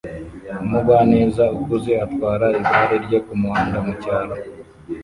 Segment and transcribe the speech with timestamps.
[0.63, 4.35] Umugwaneza ukuze atwara igare rye kumuhanda mucyaro